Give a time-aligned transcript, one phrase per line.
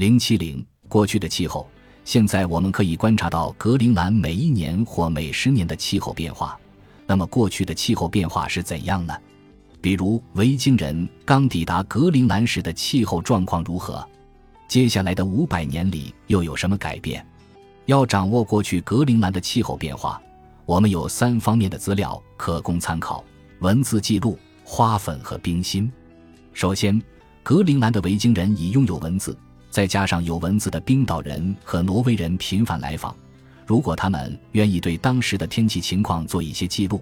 [0.00, 1.68] 零七零，过去的气候。
[2.06, 6.58] 现在我们可以观察到格陵兰每一年或每十年的气候变化。
[7.06, 9.14] 那么过去的气候变化是怎样呢？
[9.78, 14.02] 比如维京人刚抵达格陵兰时的气候状况如何？
[14.66, 17.22] 接下来的五百年里又有什么改变？
[17.84, 20.18] 要掌握过去格陵兰的气候变化，
[20.64, 23.22] 我们有三方面的资料可供参考：
[23.58, 25.92] 文字记录、花粉和冰芯。
[26.54, 26.98] 首先，
[27.42, 29.36] 格陵兰的维京人已拥有文字。
[29.70, 33.14] 再加上有文字的冰岛人和挪威人频繁来访，
[33.64, 37.00] 如果他们愿意对当时的天气情况做一些记录，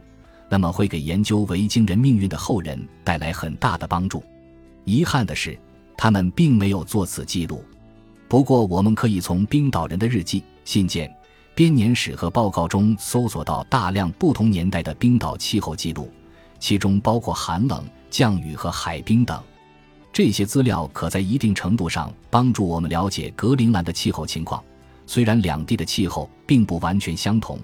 [0.51, 4.23] 那么会给研究维京人命运的后人带来很大的帮助。
[4.85, 5.59] 遗憾的是，
[5.97, 7.65] 他们并没有做此记录。
[8.29, 11.11] 不过，我们可以从冰岛人的日记、信件、
[11.55, 16.11] 编年史和报告中搜索到大量不同年代的冰岛气候记录，
[16.59, 19.43] 其中包括寒冷、降雨和海冰等。
[20.19, 24.61] 这些资料可在一定程度上帮助我们了解格陵兰的气候情况。
[25.07, 27.57] 虽然两地的气候并不完全相同，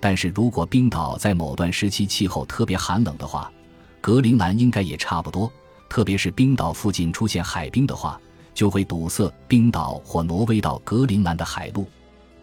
[0.00, 3.52] 但是如果冰岛在某段时期气候特别寒冷的话，
[4.00, 5.48] 格陵兰应该也差不多。
[5.88, 8.20] 特别是冰岛附近出现海冰的话，
[8.52, 11.86] 就会堵塞冰岛或挪威到格陵兰的海路。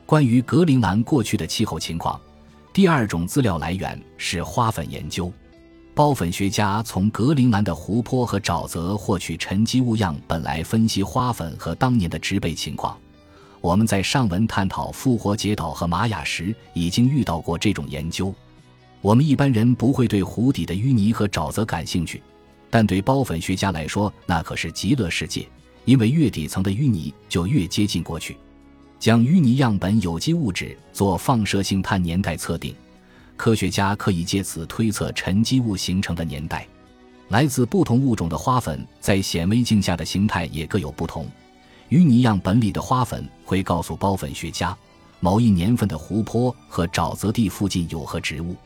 [0.06, 2.18] 关于格陵兰过去的气候情况，
[2.72, 5.30] 第二种资料来源是花粉研究。
[6.00, 12.98] 孢粉学家从格陵兰的湖泊和沼泽获取沉积物样本来分析花粉和当年的植被情况。
[13.60, 18.34] 我们在上文探讨复活节岛和玛雅时已经遇到过这种研究。
[19.02, 22.24] 我们一般人不会对湖底的淤泥和沼泽感兴趣，
[22.70, 25.46] 但对孢粉学家来说，那可是极乐世界，
[25.84, 28.38] 因为越底层的淤泥就越接近过去。
[29.00, 32.74] 将淤泥样本有机物质做放射性碳年代测定。
[33.40, 36.68] 科学家可以借此推测沉积物形成的年代。
[37.30, 41.26] 来自不同物种的花粉在显微镜下的形态也各有不同。
[41.88, 44.78] 淤泥样本里的花粉会告诉孢粉学家，
[45.22, 48.58] 某一年份的湖泊和沼泽地附近有何植物。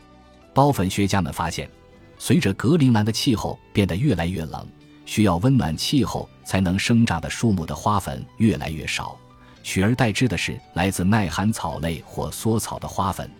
[0.52, 1.70] 孢粉学家们发现，
[2.18, 4.66] 随着格陵兰的气候变得越来越冷，
[5.06, 9.16] 需要温暖气候才能生长的树木的花粉越来越少，
[9.62, 13.30] 取而代之的是来自耐寒草类或缩草的花粉。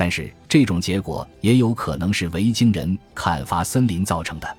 [0.00, 4.56] 但是这种结果也有可能是维京人砍伐森林造成的。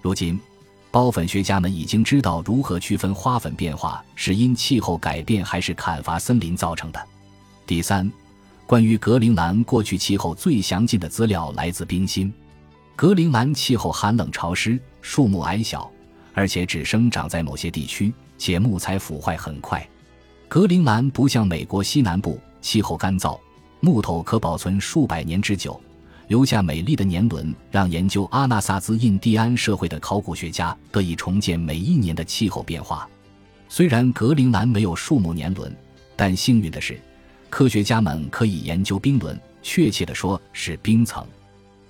[0.00, 0.38] 如今，
[0.92, 7.04] 孢粉学家们已经知道如何区分花粉变化是因气候改变还是砍伐森林造成的。
[7.66, 8.08] 第三，
[8.64, 12.32] 关于格陵兰过去气候最详尽的资料来自冰芯。
[12.94, 15.90] 格陵兰气候寒冷潮湿，树木矮小，
[16.32, 19.84] 而且只生长在某些地区，且木材腐坏很快。
[20.46, 23.36] 格陵兰不像美国西南部，气候干燥。
[23.80, 25.80] 木头可保存数百年之久，
[26.28, 33.08] 留下美丽的年轮，让研究阿纳萨兹印第安社会的考古学家得以重建每一年的气候变化。
[33.68, 35.74] 虽然格陵兰没有树木年轮，
[36.16, 37.00] 但幸运的是，
[37.50, 41.24] 科学家们可以研究冰轮，确切地说是冰层。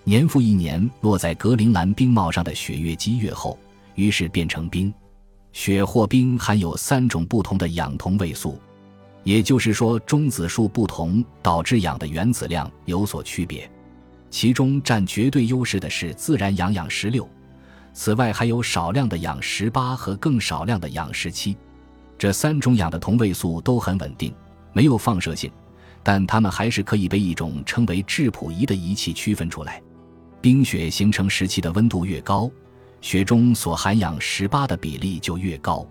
[0.05, 3.59] 年复一年落在格陵兰冰帽上的雪越积越厚，
[3.95, 4.93] 于是变成冰。
[5.53, 8.61] 雪或冰含有三种不同的氧同位素。
[9.27, 13.69] 也就是说，中子数不同导致氧的原子量有所区别，
[14.31, 17.29] 其中占绝对优势的是自然氧氧十六，
[17.93, 21.57] 此外还有少量的氧十八和更少量的氧十七。
[22.17, 24.33] 这三种氧的同位素都很稳定，
[24.73, 25.51] 没有放射性，
[26.05, 29.83] 但它们还是可以被一种称为质谱仪的仪器区分出来。
[30.41, 32.49] 冰雪形成时期的温度越高，
[33.01, 35.85] 雪中所含氧十八的比例就越高，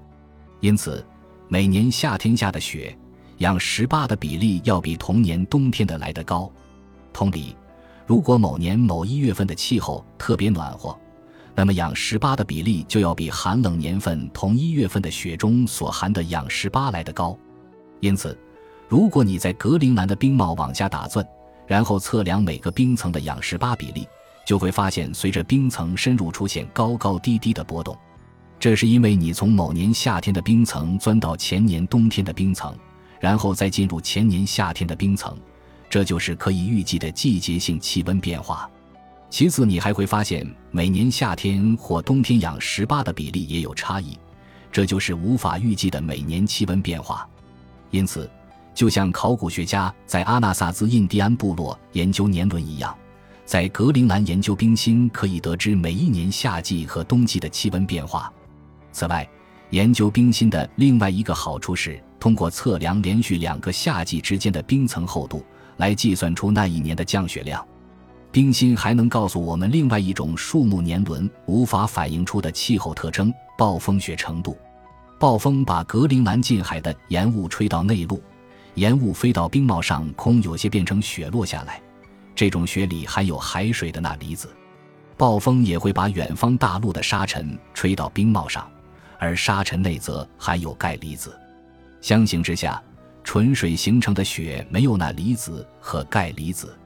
[0.61, 1.05] 因此
[1.49, 2.97] 每年夏天下的雪。
[3.39, 6.49] 氧十八的比例要比同年冬天的来得高。
[7.11, 7.55] 同理，
[8.05, 10.97] 如果某年某一月份的气候特别暖和，
[11.53, 17.37] 那么氧十八的比例就要比寒冷年份同一月份的雪中所含的氧十八来得高。
[17.99, 18.37] 因此，
[18.87, 21.25] 如果你在格陵兰的冰帽往下打钻，
[21.67, 24.07] 然后测量每个冰层的氧十八比例，
[24.45, 27.97] 就会发现随着冰层深入出现高高低低的波动。
[28.59, 32.73] 这是因为你从某年夏天的冰层钻到前年冬天的冰层。
[33.19, 35.37] 然后再进入前年夏天的冰层，
[35.89, 38.69] 这就是可以预计的季节性气温变化。
[39.29, 44.17] 其次，你还会发现每年夏天或冬天养十八的比例也有差异，
[44.71, 47.27] 这就是无法预计的每年气温变化。
[47.91, 48.29] 因此，
[48.73, 52.95] 就像考古学家在阿纳萨兹印第安部落研究年轮一样，
[53.45, 58.31] 在格陵兰研究冰芯可以得知每一年夏季和冬季的气温变化。
[58.91, 59.27] 此外，
[59.71, 62.01] 研究冰芯的另外一个好处是。
[62.17, 65.45] 通过测量连续两个夏季之间的冰层厚度
[65.77, 67.63] 来计算出那一年的降雪量，
[68.31, 74.57] 冰芯还能告诉我们另外一种树木年轮无法反映出的气候特征——暴风雪程度。
[75.19, 78.19] 暴风把格陵兰近海的盐雾吹到内陆，
[78.73, 81.79] 盐雾飞到冰帽上空，有些变成雪落下来。
[82.33, 84.49] 这种雪里含有海水的钠离子。
[85.15, 88.67] 暴风也会把远方大陆的沙尘吹到冰帽上，
[89.19, 91.37] 而沙尘内则含有钙离子。
[92.01, 92.81] 相形之下，
[93.23, 96.77] 纯水形成的雪没有钠离子和钙离子。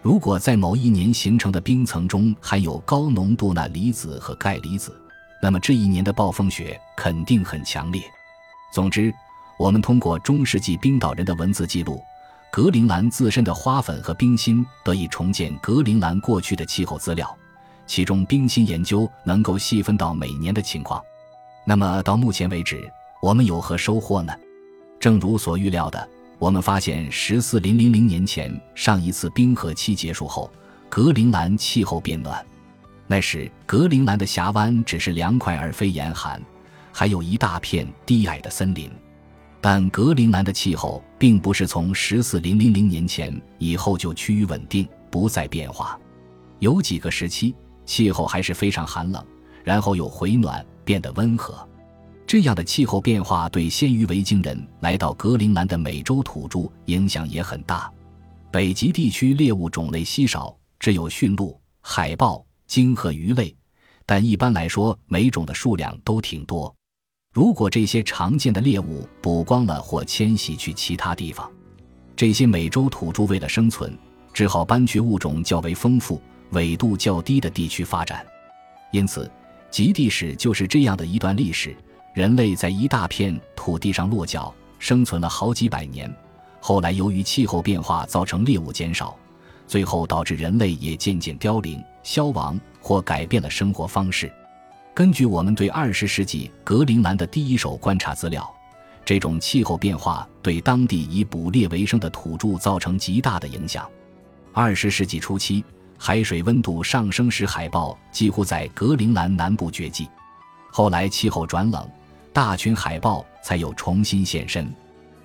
[0.00, 4.94] 如果在某一年形成的冰层中含有高浓度钠离子和钙离子，
[5.42, 8.02] 那么这一年的暴风雪肯定很强烈。
[8.72, 9.12] 总之，
[9.58, 12.00] 我们通过中世纪冰岛人的文字记录，
[12.52, 17.36] 格陵兰自身的花粉和冰芯得以重建格陵兰过去的气候资料，
[17.86, 21.02] 其中冰芯研究能够细分到每年的情况。
[21.68, 24.32] 那么到目前为止，我们有何收获呢？
[24.98, 30.50] 正如所预料的，我们发现十四零零零年前上一次冰河期结束后，
[30.88, 32.42] 格陵兰气候变暖。
[33.06, 36.40] 那时，格陵兰的峡湾只是凉快而非严寒，
[36.90, 38.90] 还有一大片低矮的森林。
[39.60, 46.00] 但格陵兰的气候并不是从十四零零零年前以后就趋于稳定，不再变化。
[46.60, 47.54] 有几个时期，
[47.84, 49.22] 气候还是非常寒冷，
[49.62, 51.68] 然后又回暖，变得温和。
[52.26, 57.92] 这样的气候变化对先于维京人来到格陵兰的美洲土著影响也很大。
[58.50, 62.42] 北极地区猎物种类稀少，只有驯鹿、海豹。
[62.66, 63.56] 鲸和鱼类，
[64.04, 66.74] 但一般来说，每种的数量都挺多。
[67.32, 71.50] 如果这些常见的猎物捕光了或迁徙去其他地方，
[72.14, 73.96] 这些美洲土著为了生存，
[74.34, 76.20] 只好搬去物种较为丰富、
[76.50, 78.22] 纬度较低的地区发展。
[78.92, 79.30] 因此，
[79.70, 81.76] 极地史就是这样的一段历史：
[82.14, 86.12] 人类在一大片土地上落脚，生存了好几百年。
[86.60, 89.16] 后来，由于气候变化造成猎物减少。
[89.66, 94.32] 最后导致人类也渐渐凋零、消亡或改变了生活方式。
[94.94, 98.50] 根据我们对二十世纪格陵兰的第一手观察资料，
[99.04, 103.86] 这种气候变化对当地以捕猎为生的土著造成极大的影响。
[104.54, 105.62] 二十世纪初期，
[105.98, 110.08] 海水温度上升时，海豹几乎在格陵兰南部绝迹。
[110.70, 111.86] 后来气候转冷，
[112.32, 114.72] 大群海豹才有重新现身。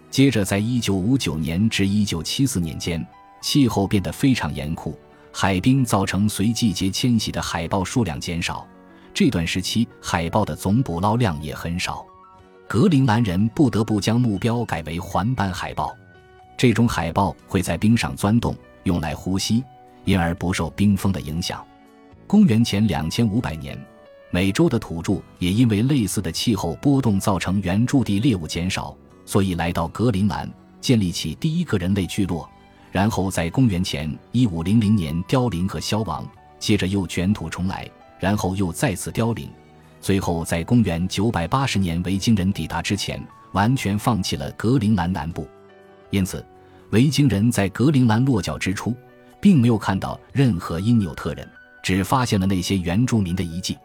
[0.10, 3.06] 接着，在一九五九年至一九七四年间。
[3.42, 4.98] 气候变得非常严酷，
[5.34, 8.66] 海冰造成随季节迁徙的海豹数量减少。
[9.14, 12.06] 这段时期，海豹的总捕捞量也很少。
[12.70, 15.94] 格陵兰人不得不将目标改为环斑海豹。
[16.58, 19.62] 这种海豹会在冰上钻洞，用来呼吸，
[20.06, 21.64] 因而不受冰封的影响。
[22.26, 23.78] 公元前两千五百年，
[24.32, 28.96] 美洲的土著也因为类似的气候波动造成原住地猎物减少，
[29.26, 30.50] 所以来到格陵兰，
[30.82, 32.50] 建立起第一个人类聚落。
[32.92, 36.28] 然后在公元前一五零零年凋零和消亡，
[36.60, 37.90] 接着又卷土重来，
[38.20, 39.50] 然后又再次凋零，
[40.00, 43.20] 最后在公元九百八十年维京人抵达之前，
[43.52, 45.48] 完全放弃了格陵兰南部。
[46.12, 46.46] 因此，
[46.92, 48.96] 维京人在格陵兰落脚之初，
[49.44, 51.46] 并没有看到任何因纽特人，
[51.84, 53.78] 只发现了那些原住民的遗迹。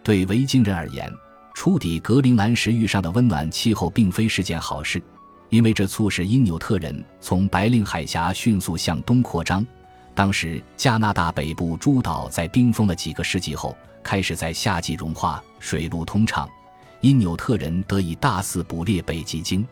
[0.00, 1.12] 对维京人而言，
[1.54, 5.02] 初抵格陵兰时遇上的温暖气候，并非是件好事。
[5.48, 9.66] 因为这促使因纽特人从白令海峡迅速向东扩张。
[10.14, 16.48] 当时加拿大北部诸岛在冰封了几个世纪后，开始在夏季融化，水路通畅，
[17.00, 19.66] 因纽特人得以大肆捕猎北极鲸。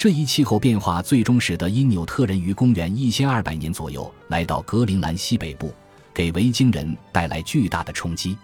[0.00, 5.74] 这一气候变化最终使得因纽特人于公元一千二百年左右来到格陵兰西北部，
[6.14, 8.34] 给维京人带来巨大的冲击。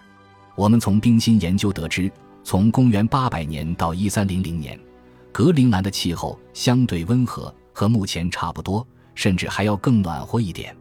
[0.55, 2.13] 我们从冰芯研究得知，
[2.45, 4.79] 从公元八百年到一三零零年。
[5.33, 10.77] 格陵兰的气候相对温和，和目前差不多，甚至还要更暖和一点。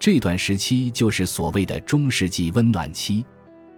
[0.00, 3.24] 这段时期就是所谓的中世纪温暖期。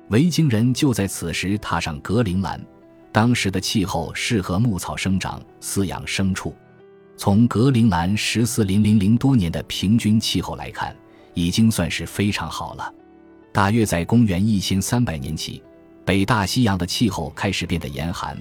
[0.09, 2.59] 维京人就在此时踏上格陵兰。
[3.13, 6.55] 当时的气候适合牧草生长、饲养牲畜。
[7.17, 10.97] 从格陵兰十四零零零多年的平均气候来看，
[11.35, 12.95] 已经算是非常好了。
[13.53, 15.63] 大约在公元一千三百年起，
[16.05, 18.37] 北大西洋的气候开始变得严寒。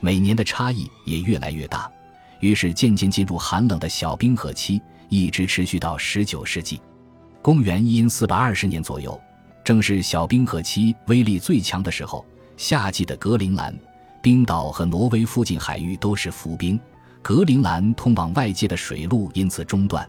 [0.00, 1.90] 每年的差异也越来越大，
[2.40, 6.80] 于是渐渐进入寒冷的小冰河期，一直持续到十九世纪。
[7.42, 9.20] 公元一四百二十年左右，
[9.64, 12.24] 正是小冰河期威力最强的时候。
[12.56, 13.74] 夏季的格陵兰、
[14.22, 16.78] 冰岛和挪威附近海域都是浮冰，
[17.20, 20.08] 格陵兰通往外界的水路因此中断。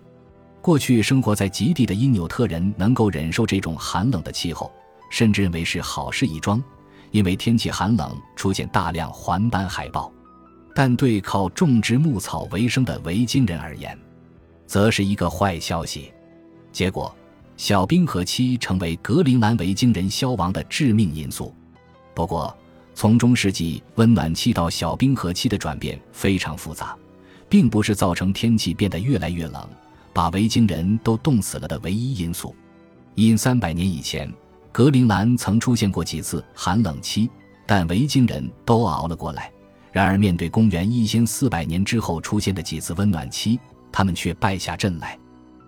[0.61, 4.71] 过去生活在极地的因纽特人能够忍受这种寒冷的气候，
[5.09, 6.63] 甚至认为是好事一桩。
[7.09, 10.11] 因为天气寒冷，出现大量环斑海豹，
[10.75, 13.97] 但对靠种植牧草为生的维京人而言，
[14.65, 16.11] 则是一个坏消息。
[16.71, 17.15] 结果，
[17.57, 21.53] 小冰河期成为格陵兰维京人消亡的致命因素。
[22.15, 22.55] 不过，
[22.95, 26.95] 从中世纪温暖期到小冰河期的转变非常复杂，
[27.49, 29.67] 并不是造成天气变得越来越冷，
[30.13, 32.55] 把维京人都冻死了的唯一因素。
[33.15, 34.31] 因三百年以前，
[34.71, 37.29] 格陵兰曾出现过几次寒冷期，
[37.65, 39.51] 但维京人都熬了过来。
[39.91, 43.59] 然而，面对公元一千四百年之后出现的几次温暖期，
[43.91, 45.17] 他们却败下阵来。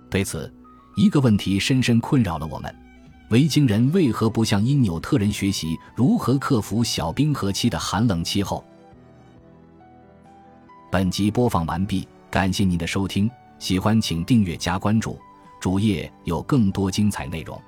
[0.10, 0.52] 对此，
[0.96, 2.76] 一个问题深深困扰了我们。
[3.30, 8.64] 维京人为何不向因纽特人学习如何克服小冰河期的寒冷气候？
[10.92, 15.18] 本集播放完毕，感谢您的收听，喜欢请订阅加关注，
[15.60, 17.60] 主页有更多精彩内容。